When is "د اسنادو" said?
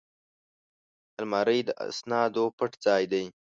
1.67-2.45